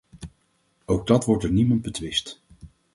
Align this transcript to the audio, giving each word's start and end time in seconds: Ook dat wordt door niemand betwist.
Ook 0.85 1.07
dat 1.07 1.25
wordt 1.25 1.41
door 1.43 1.51
niemand 1.51 1.81
betwist. 1.81 2.41